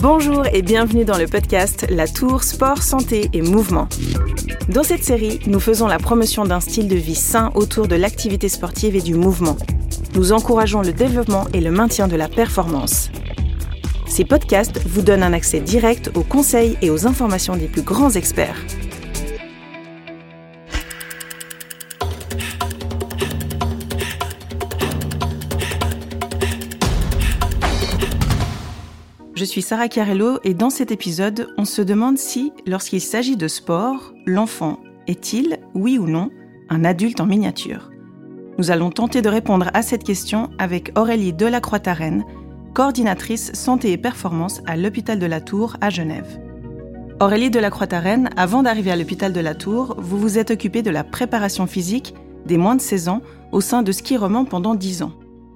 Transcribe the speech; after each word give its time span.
Bonjour 0.00 0.46
et 0.52 0.62
bienvenue 0.62 1.04
dans 1.04 1.18
le 1.18 1.26
podcast 1.26 1.84
La 1.90 2.06
Tour 2.06 2.44
Sport, 2.44 2.84
Santé 2.84 3.28
et 3.32 3.42
Mouvement. 3.42 3.88
Dans 4.68 4.84
cette 4.84 5.02
série, 5.02 5.40
nous 5.48 5.58
faisons 5.58 5.88
la 5.88 5.98
promotion 5.98 6.44
d'un 6.44 6.60
style 6.60 6.86
de 6.86 6.94
vie 6.94 7.16
sain 7.16 7.50
autour 7.56 7.88
de 7.88 7.96
l'activité 7.96 8.48
sportive 8.48 8.94
et 8.94 9.00
du 9.00 9.14
mouvement. 9.14 9.56
Nous 10.14 10.30
encourageons 10.30 10.82
le 10.82 10.92
développement 10.92 11.48
et 11.52 11.60
le 11.60 11.72
maintien 11.72 12.06
de 12.06 12.14
la 12.14 12.28
performance. 12.28 13.10
Ces 14.06 14.24
podcasts 14.24 14.80
vous 14.86 15.02
donnent 15.02 15.24
un 15.24 15.32
accès 15.32 15.58
direct 15.58 16.12
aux 16.14 16.22
conseils 16.22 16.78
et 16.80 16.90
aux 16.90 17.08
informations 17.08 17.56
des 17.56 17.66
plus 17.66 17.82
grands 17.82 18.10
experts. 18.12 18.56
Je 29.38 29.44
suis 29.44 29.62
Sarah 29.62 29.86
Chiarello 29.88 30.40
et 30.42 30.52
dans 30.52 30.68
cet 30.68 30.90
épisode, 30.90 31.54
on 31.58 31.64
se 31.64 31.80
demande 31.80 32.18
si, 32.18 32.52
lorsqu'il 32.66 33.00
s'agit 33.00 33.36
de 33.36 33.46
sport, 33.46 34.12
l'enfant 34.26 34.80
est-il, 35.06 35.58
oui 35.74 35.96
ou 35.96 36.08
non, 36.08 36.30
un 36.70 36.84
adulte 36.84 37.20
en 37.20 37.26
miniature? 37.26 37.88
Nous 38.58 38.72
allons 38.72 38.90
tenter 38.90 39.22
de 39.22 39.28
répondre 39.28 39.70
à 39.74 39.82
cette 39.82 40.02
question 40.02 40.50
avec 40.58 40.90
Aurélie 40.98 41.32
Delacroix-Tarenne, 41.32 42.24
coordinatrice 42.74 43.52
santé 43.52 43.92
et 43.92 43.96
performance 43.96 44.60
à 44.66 44.76
l'hôpital 44.76 45.20
de 45.20 45.26
la 45.26 45.40
Tour 45.40 45.76
à 45.80 45.88
Genève. 45.88 46.40
Aurélie 47.20 47.50
Delacroix-Tarenne, 47.50 48.30
avant 48.36 48.64
d'arriver 48.64 48.90
à 48.90 48.96
l'hôpital 48.96 49.32
de 49.32 49.38
la 49.38 49.54
Tour, 49.54 49.94
vous 49.98 50.18
vous 50.18 50.38
êtes 50.38 50.50
occupée 50.50 50.82
de 50.82 50.90
la 50.90 51.04
préparation 51.04 51.68
physique 51.68 52.12
des 52.44 52.56
moins 52.56 52.74
de 52.74 52.80
16 52.80 53.08
ans 53.08 53.22
au 53.52 53.60
sein 53.60 53.84
de 53.84 53.92
Ski 53.92 54.16
Roman 54.16 54.44
pendant 54.44 54.74
10 54.74 55.02
ans. 55.02 55.12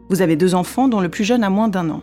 Vous 0.08 0.22
avez 0.22 0.36
deux 0.36 0.54
enfants 0.54 0.86
dont 0.86 1.00
le 1.00 1.08
plus 1.08 1.24
jeune 1.24 1.42
a 1.42 1.50
moins 1.50 1.66
d'un 1.66 1.90
an. 1.90 2.02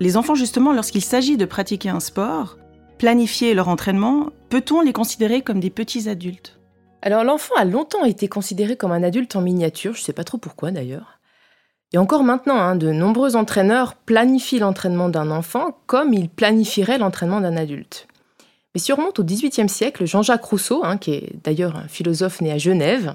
Les 0.00 0.16
enfants, 0.16 0.34
justement, 0.34 0.72
lorsqu'il 0.72 1.04
s'agit 1.04 1.36
de 1.36 1.44
pratiquer 1.44 1.88
un 1.88 2.00
sport, 2.00 2.58
planifier 2.98 3.54
leur 3.54 3.68
entraînement, 3.68 4.30
peut-on 4.48 4.80
les 4.80 4.92
considérer 4.92 5.42
comme 5.42 5.60
des 5.60 5.70
petits 5.70 6.08
adultes? 6.08 6.58
Alors 7.02 7.22
l'enfant 7.22 7.54
a 7.56 7.64
longtemps 7.64 8.04
été 8.04 8.28
considéré 8.28 8.76
comme 8.76 8.92
un 8.92 9.02
adulte 9.02 9.36
en 9.36 9.42
miniature, 9.42 9.94
je 9.94 10.00
ne 10.00 10.04
sais 10.04 10.12
pas 10.12 10.24
trop 10.24 10.38
pourquoi 10.38 10.70
d'ailleurs. 10.70 11.20
Et 11.92 11.98
encore 11.98 12.24
maintenant, 12.24 12.56
hein, 12.56 12.76
de 12.76 12.90
nombreux 12.90 13.36
entraîneurs 13.36 13.94
planifient 13.94 14.58
l'entraînement 14.58 15.10
d'un 15.10 15.30
enfant 15.30 15.78
comme 15.86 16.12
ils 16.12 16.28
planifieraient 16.28 16.98
l'entraînement 16.98 17.40
d'un 17.40 17.56
adulte. 17.56 18.08
Mais 18.74 18.80
si 18.80 18.92
on 18.92 18.96
remonte 18.96 19.20
au 19.20 19.24
XVIIIe 19.24 19.68
siècle, 19.68 20.06
Jean-Jacques 20.06 20.44
Rousseau, 20.44 20.82
hein, 20.82 20.96
qui 20.96 21.12
est 21.12 21.32
d'ailleurs 21.44 21.76
un 21.76 21.86
philosophe 21.86 22.40
né 22.40 22.50
à 22.50 22.58
Genève, 22.58 23.14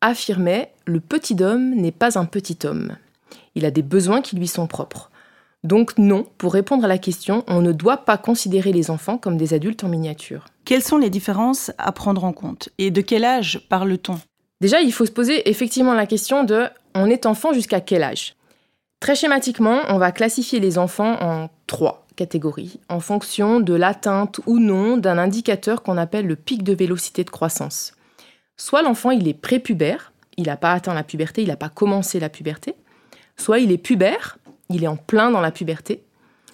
affirmait⁇ 0.00 0.72
Le 0.86 0.98
petit 0.98 1.40
homme 1.40 1.74
n'est 1.74 1.92
pas 1.92 2.18
un 2.18 2.24
petit 2.24 2.58
homme. 2.64 2.96
Il 3.54 3.64
a 3.64 3.70
des 3.70 3.82
besoins 3.82 4.22
qui 4.22 4.34
lui 4.34 4.48
sont 4.48 4.66
propres. 4.66 5.10
Donc 5.64 5.98
non, 5.98 6.26
pour 6.38 6.52
répondre 6.52 6.84
à 6.84 6.88
la 6.88 6.98
question, 6.98 7.44
on 7.48 7.60
ne 7.60 7.72
doit 7.72 7.98
pas 7.98 8.18
considérer 8.18 8.72
les 8.72 8.90
enfants 8.90 9.18
comme 9.18 9.36
des 9.36 9.54
adultes 9.54 9.84
en 9.84 9.88
miniature. 9.88 10.44
Quelles 10.64 10.82
sont 10.82 10.98
les 10.98 11.10
différences 11.10 11.72
à 11.78 11.92
prendre 11.92 12.24
en 12.24 12.32
compte 12.32 12.68
Et 12.78 12.90
de 12.90 13.00
quel 13.00 13.24
âge 13.24 13.66
parle-t-on? 13.68 14.18
Déjà, 14.60 14.80
il 14.80 14.92
faut 14.92 15.06
se 15.06 15.12
poser 15.12 15.48
effectivement 15.48 15.94
la 15.94 16.06
question 16.06 16.44
de 16.44 16.66
on 16.94 17.10
est 17.10 17.26
enfant 17.26 17.52
jusqu'à 17.52 17.80
quel 17.80 18.02
âge? 18.02 18.36
Très 19.00 19.14
schématiquement, 19.14 19.80
on 19.88 19.98
va 19.98 20.12
classifier 20.12 20.60
les 20.60 20.78
enfants 20.78 21.16
en 21.20 21.50
trois 21.66 22.06
catégories, 22.16 22.80
en 22.88 23.00
fonction 23.00 23.60
de 23.60 23.74
l'atteinte 23.74 24.40
ou 24.46 24.58
non 24.58 24.96
d'un 24.96 25.18
indicateur 25.18 25.82
qu'on 25.82 25.98
appelle 25.98 26.26
le 26.26 26.36
pic 26.36 26.62
de 26.62 26.72
vélocité 26.72 27.22
de 27.22 27.30
croissance. 27.30 27.92
Soit 28.56 28.82
l'enfant 28.82 29.10
il 29.10 29.28
est 29.28 29.34
prépubère, 29.34 30.12
il 30.38 30.46
n'a 30.46 30.56
pas 30.56 30.72
atteint 30.72 30.94
la 30.94 31.04
puberté, 31.04 31.42
il 31.42 31.48
n'a 31.48 31.56
pas 31.56 31.68
commencé 31.68 32.18
la 32.18 32.30
puberté, 32.30 32.74
soit 33.36 33.58
il 33.58 33.70
est 33.70 33.78
pubère, 33.78 34.38
il 34.68 34.84
est 34.84 34.88
en 34.88 34.96
plein 34.96 35.30
dans 35.30 35.40
la 35.40 35.50
puberté, 35.50 36.02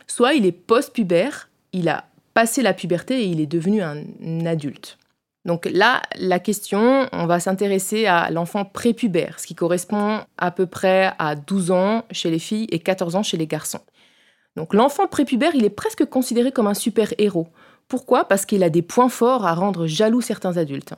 soit 0.06 0.34
il 0.34 0.46
est 0.46 0.52
post-pubère, 0.52 1.48
il 1.72 1.88
a 1.88 2.04
passé 2.34 2.62
la 2.62 2.74
puberté 2.74 3.22
et 3.22 3.26
il 3.26 3.40
est 3.40 3.46
devenu 3.46 3.82
un 3.82 4.46
adulte. 4.46 4.98
Donc 5.44 5.68
là, 5.72 6.02
la 6.16 6.38
question, 6.38 7.08
on 7.12 7.26
va 7.26 7.40
s'intéresser 7.40 8.06
à 8.06 8.30
l'enfant 8.30 8.64
prépubère, 8.64 9.40
ce 9.40 9.46
qui 9.46 9.54
correspond 9.54 10.20
à 10.38 10.50
peu 10.52 10.66
près 10.66 11.12
à 11.18 11.34
12 11.34 11.72
ans 11.72 12.04
chez 12.12 12.30
les 12.30 12.38
filles 12.38 12.68
et 12.70 12.78
14 12.78 13.16
ans 13.16 13.22
chez 13.24 13.36
les 13.36 13.48
garçons. 13.48 13.80
Donc 14.54 14.72
l'enfant 14.72 15.08
prépubère, 15.08 15.54
il 15.54 15.64
est 15.64 15.70
presque 15.70 16.04
considéré 16.04 16.52
comme 16.52 16.68
un 16.68 16.74
super-héros. 16.74 17.48
Pourquoi? 17.88 18.26
Parce 18.26 18.46
qu'il 18.46 18.62
a 18.62 18.70
des 18.70 18.82
points 18.82 19.08
forts 19.08 19.44
à 19.44 19.54
rendre 19.54 19.86
jaloux 19.86 20.20
certains 20.20 20.56
adultes. 20.58 20.94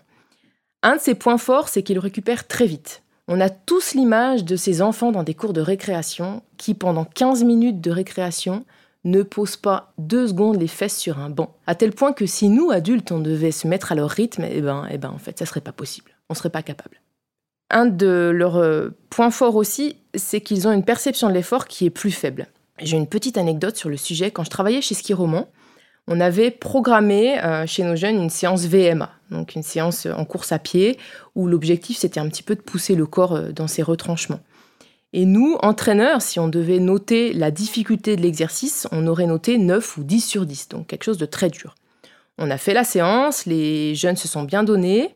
Un 0.83 0.97
de 0.97 1.01
ses 1.01 1.15
points 1.15 1.39
forts, 1.39 1.69
c'est 1.69 1.83
qu'il 1.83 1.99
récupère 1.99 2.47
très 2.47 2.67
vite. 2.67 3.03
On 3.27 3.41
a 3.41 3.49
tous 3.49 3.95
l'image 3.95 4.45
de 4.45 4.57
ces 4.57 4.83
enfants 4.83 5.11
dans 5.11 5.23
des 5.23 5.35
cours 5.35 5.55
de 5.55 5.63
récréation 5.63 6.43
qui, 6.59 6.75
pendant 6.75 7.05
15 7.05 7.45
minutes 7.45 7.81
de 7.81 7.91
récréation, 7.91 8.65
ne 9.05 9.23
posent 9.23 9.57
pas 9.57 9.93
deux 9.99 10.29
secondes 10.29 10.61
les 10.61 10.69
fesses 10.69 10.99
sur 10.99 11.19
un 11.19 11.31
banc. 11.31 11.57
À 11.67 11.75
tel 11.75 11.93
point 11.93 12.13
que 12.13 12.27
si 12.27 12.49
nous, 12.49 12.71
adultes, 12.71 13.13
on 13.13 13.21
devait 13.21 13.51
se 13.51 13.67
mettre 13.67 13.93
à 13.93 13.95
leur 13.95 14.11
rythme, 14.11 14.45
eh 14.51 14.61
ben, 14.61 14.87
eh 14.91 14.99
ben 14.99 15.11
en 15.11 15.19
fait, 15.19 15.39
ça 15.39 15.47
serait 15.47 15.61
pas 15.61 15.73
possible. 15.73 16.13
On 16.29 16.35
serait 16.35 16.51
pas 16.51 16.63
capable. 16.63 17.01
Un 17.71 17.87
de 17.87 18.31
leurs 18.35 18.57
euh, 18.57 18.91
points 19.09 19.31
forts 19.31 19.57
aussi, 19.57 19.97
c'est 20.15 20.41
qu'ils 20.41 20.69
ont 20.69 20.73
une 20.73 20.85
perception 20.85 21.29
de 21.29 21.35
l'effort 21.35 21.67
qui 21.67 21.87
est 21.87 21.91
plus 21.91 22.11
faible. 22.13 22.47
J'ai 22.79 22.97
une 22.97 23.07
petite 23.07 23.39
anecdote 23.39 23.77
sur 23.77 23.89
le 23.89 23.97
sujet. 23.97 24.31
Quand 24.31 24.45
je 24.45 24.51
travaillais 24.51 24.83
chez 24.83 24.95
Ski 24.95 25.15
Roman, 25.15 25.49
on 26.07 26.21
avait 26.21 26.51
programmé 26.51 27.43
euh, 27.43 27.67
chez 27.67 27.83
nos 27.83 27.97
jeunes 27.97 28.17
une 28.17 28.31
séance 28.31 28.67
VMA, 28.67 29.11
donc 29.31 29.55
une 29.55 29.63
séance 29.63 30.07
en 30.07 30.25
course 30.25 30.53
à 30.53 30.59
pied, 30.59 30.99
où 31.35 31.47
l'objectif 31.47 31.97
c'était 31.97 32.21
un 32.21 32.29
petit 32.29 32.43
peu 32.43 32.55
de 32.55 32.61
pousser 32.61 32.95
le 32.95 33.07
corps 33.07 33.35
euh, 33.35 33.53
dans 33.53 33.69
ses 33.69 33.83
retranchements. 33.83 34.41
Et 35.13 35.27
nous, 35.27 35.57
entraîneurs, 35.63 36.23
si 36.23 36.41
on 36.41 36.49
devait 36.49 36.81
noter 36.81 37.33
la 37.33 37.53
difficulté 37.53 38.17
de 38.17 38.23
l'exercice, 38.23 38.89
on 38.91 39.07
aurait 39.07 39.27
noté 39.27 39.59
9 39.59 39.99
ou 39.99 40.05
10 40.05 40.21
sur 40.21 40.45
10, 40.45 40.71
donc 40.71 40.89
quelque 40.89 41.05
chose 41.05 41.19
de 41.19 41.27
très 41.27 41.51
dur. 41.51 41.77
On 42.37 42.51
a 42.51 42.59
fait 42.59 42.75
la 42.75 42.83
séance, 42.83 43.47
les 43.47 43.95
jeunes 43.95 44.17
se 44.17 44.27
sont 44.27 44.43
bien 44.43 44.65
donnés. 44.65 45.15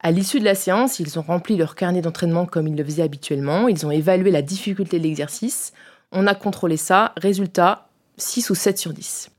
À 0.00 0.10
l'issue 0.10 0.38
de 0.38 0.44
la 0.44 0.54
séance, 0.54 1.00
ils 1.00 1.18
ont 1.18 1.22
rempli 1.22 1.56
leur 1.56 1.76
carnet 1.76 2.02
d'entraînement 2.02 2.44
comme 2.44 2.68
ils 2.68 2.76
le 2.76 2.84
faisaient 2.84 3.02
habituellement, 3.02 3.68
ils 3.68 3.86
ont 3.86 3.90
évalué 3.90 4.30
la 4.30 4.42
difficulté 4.42 4.98
de 4.98 5.04
l'exercice, 5.04 5.72
on 6.12 6.26
a 6.26 6.34
contrôlé 6.34 6.76
ça, 6.76 7.12
résultat 7.16 7.88
6 8.18 8.50
ou 8.50 8.54
7 8.54 8.78
sur 8.78 8.92
10. 8.92 9.31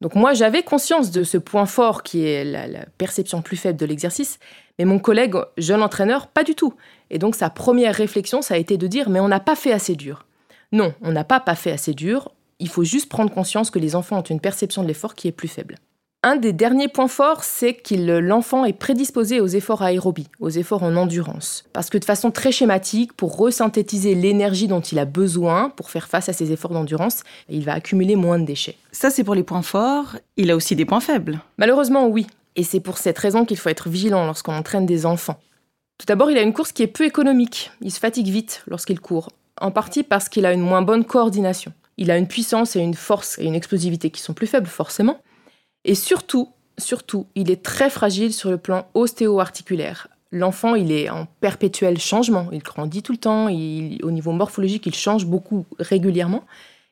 Donc 0.00 0.14
moi, 0.14 0.34
j'avais 0.34 0.62
conscience 0.62 1.10
de 1.10 1.22
ce 1.22 1.38
point 1.38 1.66
fort 1.66 2.02
qui 2.02 2.26
est 2.26 2.44
la, 2.44 2.84
perception 2.98 3.42
plus 3.42 3.56
faible 3.56 3.78
de 3.78 3.86
l'exercice, 3.86 4.38
mais 4.78 4.84
mon 4.84 4.98
collègue, 4.98 5.34
jeune 5.56 5.82
entraîneur, 5.82 6.26
pas 6.26 6.44
du 6.44 6.54
tout. 6.54 6.74
Et 7.10 7.18
donc 7.18 7.34
sa 7.34 7.50
première 7.50 7.94
réflexion, 7.94 8.42
ça 8.42 8.54
a 8.54 8.58
été 8.58 8.76
de 8.76 8.86
dire, 8.86 9.08
mais 9.08 9.20
on 9.20 9.28
n'a 9.28 9.40
pas 9.40 9.56
fait 9.56 9.72
assez 9.72 9.94
dur. 9.94 10.26
Non, 10.72 10.92
on 11.02 11.12
n'a 11.12 11.24
pas 11.24 11.40
pas 11.40 11.54
fait 11.54 11.70
assez 11.72 11.94
dur, 11.94 12.32
il 12.58 12.68
faut 12.68 12.84
juste 12.84 13.08
prendre 13.08 13.32
conscience 13.32 13.70
que 13.70 13.78
les 13.78 13.94
enfants 13.94 14.18
ont 14.18 14.22
une 14.22 14.40
perception 14.40 14.82
de 14.82 14.88
l'effort 14.88 15.14
qui 15.14 15.28
est 15.28 15.32
plus 15.32 15.48
faible. 15.48 15.76
Un 16.26 16.36
des 16.36 16.54
derniers 16.54 16.88
points 16.88 17.06
forts, 17.06 17.44
c'est 17.44 17.74
que 17.74 17.94
l'enfant 17.94 18.64
est 18.64 18.72
prédisposé 18.72 19.42
aux 19.42 19.46
efforts 19.46 19.82
aérobies, 19.82 20.28
aux 20.40 20.48
efforts 20.48 20.82
en 20.82 20.96
endurance. 20.96 21.66
Parce 21.74 21.90
que 21.90 21.98
de 21.98 22.04
façon 22.06 22.30
très 22.30 22.50
schématique, 22.50 23.12
pour 23.12 23.36
resynthétiser 23.36 24.14
l'énergie 24.14 24.66
dont 24.66 24.80
il 24.80 24.98
a 24.98 25.04
besoin 25.04 25.68
pour 25.68 25.90
faire 25.90 26.08
face 26.08 26.30
à 26.30 26.32
ces 26.32 26.50
efforts 26.50 26.70
d'endurance, 26.70 27.24
il 27.50 27.62
va 27.62 27.74
accumuler 27.74 28.16
moins 28.16 28.38
de 28.38 28.46
déchets. 28.46 28.76
Ça, 28.90 29.10
c'est 29.10 29.22
pour 29.22 29.34
les 29.34 29.42
points 29.42 29.60
forts. 29.60 30.16
Il 30.38 30.50
a 30.50 30.56
aussi 30.56 30.74
des 30.74 30.86
points 30.86 31.00
faibles. 31.00 31.42
Malheureusement, 31.58 32.06
oui. 32.06 32.26
Et 32.56 32.62
c'est 32.62 32.80
pour 32.80 32.96
cette 32.96 33.18
raison 33.18 33.44
qu'il 33.44 33.58
faut 33.58 33.68
être 33.68 33.90
vigilant 33.90 34.24
lorsqu'on 34.24 34.56
entraîne 34.56 34.86
des 34.86 35.04
enfants. 35.04 35.38
Tout 35.98 36.06
d'abord, 36.06 36.30
il 36.30 36.38
a 36.38 36.42
une 36.42 36.54
course 36.54 36.72
qui 36.72 36.82
est 36.82 36.86
peu 36.86 37.04
économique. 37.04 37.70
Il 37.82 37.92
se 37.92 38.00
fatigue 38.00 38.28
vite 38.28 38.62
lorsqu'il 38.66 38.98
court, 38.98 39.28
en 39.60 39.70
partie 39.70 40.02
parce 40.02 40.30
qu'il 40.30 40.46
a 40.46 40.54
une 40.54 40.62
moins 40.62 40.80
bonne 40.80 41.04
coordination. 41.04 41.74
Il 41.98 42.10
a 42.10 42.16
une 42.16 42.28
puissance 42.28 42.76
et 42.76 42.80
une 42.80 42.94
force 42.94 43.38
et 43.38 43.44
une 43.44 43.54
explosivité 43.54 44.08
qui 44.08 44.22
sont 44.22 44.32
plus 44.32 44.46
faibles, 44.46 44.68
forcément. 44.68 45.20
Et 45.84 45.94
surtout, 45.94 46.50
surtout, 46.78 47.26
il 47.34 47.50
est 47.50 47.62
très 47.62 47.90
fragile 47.90 48.32
sur 48.32 48.50
le 48.50 48.58
plan 48.58 48.86
ostéo-articulaire. 48.94 50.08
L'enfant, 50.32 50.74
il 50.74 50.90
est 50.90 51.10
en 51.10 51.26
perpétuel 51.40 51.98
changement. 51.98 52.48
Il 52.50 52.60
grandit 52.60 53.02
tout 53.02 53.12
le 53.12 53.18
temps. 53.18 53.46
au 53.46 54.10
niveau 54.10 54.32
morphologique, 54.32 54.86
il 54.86 54.94
change 54.94 55.26
beaucoup 55.26 55.64
régulièrement. 55.78 56.44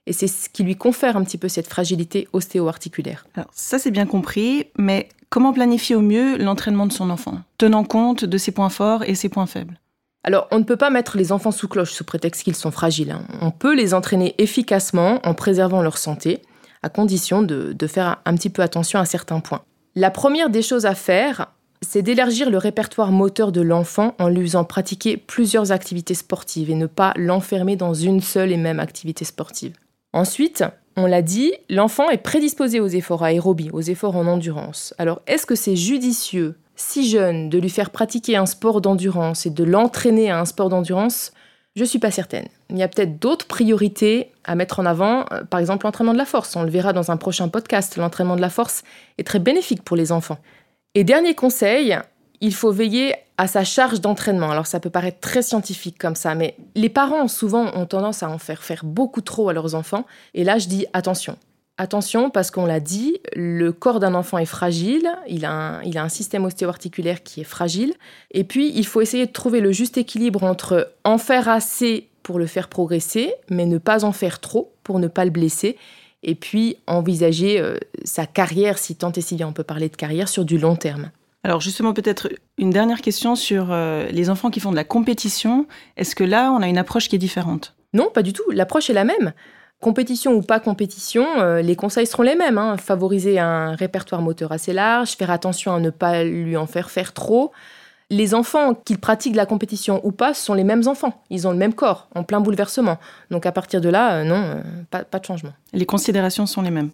Et 0.07 0.13
c'est 0.13 0.29
ce 0.29 0.49
qui 0.49 0.63
lui 0.63 0.77
confère 0.77 1.17
un 1.17 1.25
petit 1.25 1.39
peu 1.39 1.49
cette 1.49 1.69
fragilité 1.69 2.29
ostéo-articulaire. 2.33 3.27
Alors 3.35 3.51
ça, 3.53 3.79
c'est 3.79 3.91
bien 3.91 4.07
compris, 4.07 4.67
mais 4.77 5.09
comment 5.29 5.53
planifier 5.53 5.97
au 5.97 6.01
mieux 6.01 6.37
l'entraînement 6.39 6.87
de 6.87 6.93
son 6.93 7.11
enfant, 7.11 7.39
tenant 7.59 7.85
compte 7.85 8.25
de 8.25 8.39
ses 8.39 8.53
points 8.53 8.69
forts 8.69 9.05
et 9.05 9.15
ses 9.15 9.29
points 9.29 9.47
faibles? 9.47 9.79
Alors, 10.25 10.47
on 10.53 10.59
ne 10.59 10.65
peut 10.65 10.77
pas 10.77 10.91
mettre 10.91 11.17
les 11.17 11.33
enfants 11.33 11.51
sous 11.51 11.67
cloche 11.67 11.93
sous 11.93 12.05
prétexte 12.05 12.45
qu'ils 12.45 12.55
sont 12.55 12.71
fragiles. 12.71 13.11
Hein. 13.11 13.25
On 13.41 13.51
peut 13.51 13.75
les 13.75 13.93
entraîner 13.93 14.37
efficacement 14.39 15.21
en 15.25 15.35
préservant 15.35 15.83
leur 15.83 15.99
santé, 15.99 16.43
à 16.83 16.89
condition 16.89 17.43
de, 17.43 17.87
faire 17.87 18.21
un 18.25 18.35
petit 18.35 18.51
peu 18.51 18.63
attention 18.63 18.99
à 18.99 19.05
certains 19.05 19.41
points. 19.41 19.63
La 19.95 20.11
première 20.11 20.51
des 20.51 20.63
choses 20.63 20.87
à 20.87 20.95
faire, 20.95 21.53
c'est 21.83 22.03
d'élargir 22.03 22.51
le 22.51 22.59
répertoire 22.59 23.13
moteur 23.13 23.53
de 23.53 23.61
l'enfant 23.61 24.15
en 24.19 24.29
lui 24.29 24.43
faisant 24.43 24.65
pratiquer 24.65 25.17
plusieurs 25.17 25.73
activités 25.73 26.15
sportives 26.15 26.71
et 26.71 26.75
ne 26.75 26.87
pas 26.87 27.13
l'enfermer 27.17 27.77
dans 27.77 27.95
une 27.95 28.21
seule 28.21 28.53
et 28.53 28.57
même 28.57 28.81
activité 28.81 29.25
sportive. 29.25 29.75
Ensuite, 30.13 30.65
on 30.97 31.07
l'a 31.07 31.23
dit, 31.23 31.53
l'enfant 31.71 32.11
est 32.11 32.19
prédisposé 32.19 32.81
aux 32.81 32.89
efforts 32.89 33.23
aérobies, 33.23 33.71
aux 33.73 33.81
efforts 33.81 34.17
en 34.17 34.27
endurance. 34.27 34.95
Alors, 34.99 35.23
est-ce 35.27 35.47
que 35.47 35.55
c'est 35.55 35.77
judicieux, 35.77 36.57
si 36.77 37.09
jeune, 37.09 37.49
de 37.49 37.59
lui 37.59 37.71
faire 37.71 37.91
pratiquer 37.91 38.37
un 38.37 38.47
sport 38.47 38.81
d'endurance 38.81 39.47
et 39.47 39.51
de 39.51 39.65
l'entraîner 39.65 40.31
à 40.31 40.39
un 40.39 40.45
sport 40.45 40.69
d'endurance? 40.69 41.33
Je 41.75 41.85
suis 41.85 41.99
pas 41.99 42.11
certaine. 42.11 42.49
Il 42.69 42.77
y 42.77 42.83
a 42.83 42.89
peut-être 42.89 43.19
d'autres 43.19 43.47
priorités 43.47 44.31
à 44.45 44.55
mettre 44.55 44.79
en 44.79 44.85
avant, 44.85 45.25
euh, 45.33 45.43
par 45.45 45.59
exemple 45.59 45.87
l'entraînement 45.87 46.13
de 46.13 46.19
la 46.19 46.27
force. 46.27 46.55
On 46.55 46.65
le 46.65 46.71
verra 46.71 46.93
dans 46.93 47.11
un 47.11 47.17
prochain 47.17 47.49
podcast. 47.49 47.97
L'entraînement 47.97 48.37
de 48.37 48.43
la 48.43 48.51
force 48.51 48.83
est 49.17 49.27
très 49.27 49.39
bénéfique 49.39 49.83
pour 49.83 49.97
les 49.97 50.13
enfants. 50.13 50.39
Et 50.95 51.03
dernier 51.03 51.35
conseil, 51.35 51.99
il 52.43 52.55
faut 52.55 52.73
veiller 52.73 53.15
à 53.39 53.47
sa 53.47 53.65
charge 53.65 54.03
d'entraînement. 54.03 54.51
Alors 54.51 54.67
ça 54.67 54.81
peut 54.81 54.91
paraître 54.91 55.21
très 55.21 55.41
scientifique 55.41 55.97
comme 55.99 56.15
ça, 56.15 56.35
mais 56.35 56.57
les 56.75 56.91
parents 56.91 57.27
souvent 57.27 57.75
ont 57.75 57.87
tendance 57.87 58.23
à 58.23 58.29
en 58.29 58.39
faire 58.39 58.63
faire 58.63 58.85
beaucoup 58.85 59.23
trop 59.23 59.49
à 59.49 59.55
leurs 59.55 59.75
enfants. 59.75 60.05
Et 60.35 60.45
là, 60.45 60.59
je 60.59 60.69
dis 60.69 60.85
attention. 60.93 61.39
Attention 61.79 62.31
parce 62.31 62.51
qu'on 62.51 62.67
l'a 62.67 62.81
dit, 62.81 63.19
le 63.35 63.73
corps 63.73 63.99
d'un 63.99 64.15
enfant 64.15 64.39
est 64.39 64.45
fragile, 64.47 65.11
il 65.27 65.45
a, 65.45 65.53
un, 65.53 65.83
il 65.83 65.97
a 65.97 66.05
un 66.05 66.09
système 66.09 66.45
ostéo-articulaire 66.45 67.23
qui 67.23 67.41
est 67.41 67.45
fragile, 67.45 67.95
et 68.31 68.45
puis 68.45 68.71
il 68.75 68.87
faut 68.87 69.01
essayer 69.01 69.27
de 69.27 69.33
trouver 69.33 69.61
le 69.61 69.73
juste 69.73 69.97
équilibre 69.97 70.45
entre 70.45 70.93
en 71.05 71.19
faire 71.19 71.49
assez 71.49 72.09
pour 72.23 72.39
le 72.39 72.47
faire 72.47 72.69
progresser, 72.69 73.35
mais 73.49 73.67
ne 73.67 73.79
pas 73.79 74.05
en 74.05 74.13
faire 74.13 74.39
trop 74.39 74.75
pour 74.85 74.99
ne 74.99 75.09
pas 75.09 75.25
le 75.25 75.31
blesser, 75.31 75.77
et 76.23 76.35
puis 76.35 76.77
envisager 76.87 77.59
euh, 77.59 77.79
sa 78.05 78.27
carrière, 78.27 78.79
si 78.79 78.95
tant 78.95 79.13
et 79.13 79.21
si 79.21 79.35
bien 79.35 79.49
on 79.49 79.53
peut 79.53 79.65
parler 79.65 79.89
de 79.89 79.97
carrière, 79.97 80.29
sur 80.29 80.45
du 80.45 80.59
long 80.59 80.77
terme. 80.77 81.11
Alors 81.43 81.61
justement, 81.61 81.93
peut-être 81.93 82.29
une 82.59 82.71
dernière 82.71 83.01
question 83.01 83.35
sur 83.35 83.73
euh, 83.73 84.09
les 84.11 84.31
enfants 84.31 84.51
qui 84.51 84.61
font 84.61 84.71
de 84.71 84.77
la 84.77 84.85
compétition. 84.85 85.67
Est-ce 85.97 86.15
que 86.15 86.23
là, 86.23 86.53
on 86.53 86.63
a 86.63 86.69
une 86.69 86.79
approche 86.79 87.09
qui 87.09 87.17
est 87.17 87.19
différente? 87.19 87.75
Non, 87.93 88.11
pas 88.15 88.23
du 88.23 88.33
tout. 88.33 88.49
L'approche 88.51 88.91
est 88.91 88.95
la 88.95 89.05
même. 89.05 89.33
Compétition 89.83 90.35
ou 90.35 90.43
pas 90.43 90.61
compétition, 90.61 91.27
euh, 91.41 91.61
les 91.61 91.75
conseils 91.75 92.07
seront 92.07 92.23
les 92.23 92.37
mêmes. 92.37 92.57
Hein. 92.57 92.77
Favoriser 92.77 93.41
un 93.41 93.75
répertoire 93.75 94.23
moteur 94.23 94.53
assez 94.53 94.73
large, 94.73 95.17
faire 95.17 95.33
attention 95.33 95.75
à 95.75 95.81
ne 95.81 95.91
pas 95.91 96.23
lui 96.23 96.57
en 96.57 96.69
faire 96.69 96.89
faire 96.89 97.13
trop. 97.13 97.51
Les 98.09 98.33
enfants, 98.33 98.75
qu'ils 98.75 99.01
pratiquent 99.01 99.35
la 99.35 99.45
compétition 99.45 100.01
ou 100.05 100.13
pas, 100.13 100.35
sont 100.35 100.55
les 100.55 100.63
mêmes 100.63 100.87
enfants. 100.87 101.21
Ils 101.31 101.49
ont 101.49 101.51
le 101.51 101.57
même 101.57 101.75
corps, 101.75 102.09
en 102.15 102.23
plein 102.23 102.39
bouleversement. 102.41 102.99
Donc 103.33 103.45
à 103.45 103.51
partir 103.51 103.81
de 103.81 103.89
là, 103.89 104.19
euh, 104.19 104.25
non, 104.25 104.37
euh, 104.37 104.63
pas, 104.89 105.03
pas 105.03 105.19
de 105.19 105.25
changement. 105.25 105.53
Les 105.73 105.85
considérations 105.85 106.47
sont 106.47 106.63
les 106.63 106.71
mêmes. 106.71 106.91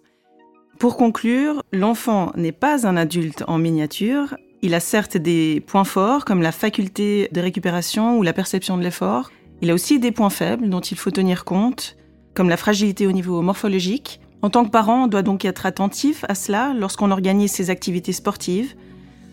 Pour 0.79 0.97
conclure, 0.97 1.61
l'enfant 1.71 2.31
n'est 2.35 2.51
pas 2.51 2.87
un 2.87 2.97
adulte 2.97 3.43
en 3.47 3.59
miniature. 3.59 4.35
Il 4.63 4.73
a 4.73 4.79
certes 4.79 5.15
des 5.15 5.63
points 5.67 5.83
forts 5.83 6.25
comme 6.25 6.41
la 6.41 6.51
faculté 6.51 7.29
de 7.31 7.39
récupération 7.39 8.17
ou 8.17 8.23
la 8.23 8.33
perception 8.33 8.77
de 8.77 8.83
l'effort. 8.83 9.29
Il 9.61 9.69
a 9.69 9.75
aussi 9.75 9.99
des 9.99 10.11
points 10.11 10.31
faibles 10.31 10.69
dont 10.69 10.79
il 10.79 10.97
faut 10.97 11.11
tenir 11.11 11.45
compte 11.45 11.97
comme 12.33 12.49
la 12.49 12.57
fragilité 12.57 13.07
au 13.07 13.11
niveau 13.11 13.41
morphologique. 13.41 14.19
En 14.41 14.49
tant 14.49 14.63
que 14.63 14.69
parent, 14.69 15.03
on 15.03 15.07
doit 15.07 15.21
donc 15.21 15.43
être 15.45 15.65
attentif 15.65 16.23
à 16.29 16.35
cela 16.35 16.73
lorsqu'on 16.77 17.11
organise 17.11 17.51
ses 17.51 17.69
activités 17.69 18.13
sportives. 18.13 18.75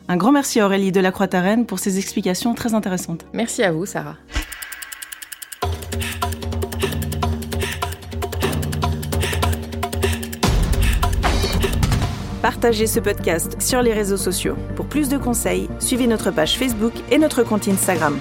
Un 0.08 0.16
grand 0.16 0.32
merci 0.32 0.60
à 0.60 0.66
Aurélie 0.66 0.92
Delacroix-Tarenne 0.92 1.66
pour 1.66 1.78
ses 1.78 1.98
explications 1.98 2.54
très 2.54 2.74
intéressantes. 2.74 3.26
Merci 3.32 3.62
à 3.62 3.72
vous, 3.72 3.86
Sarah. 3.86 4.16
Partagez 12.42 12.86
ce 12.86 13.00
podcast 13.00 13.60
sur 13.60 13.82
les 13.82 13.92
réseaux 13.92 14.16
sociaux. 14.16 14.54
Pour 14.76 14.86
plus 14.86 15.08
de 15.08 15.18
conseils, 15.18 15.68
suivez 15.80 16.06
notre 16.06 16.30
page 16.30 16.56
Facebook 16.56 16.92
et 17.10 17.18
notre 17.18 17.42
compte 17.42 17.66
Instagram. 17.66 18.16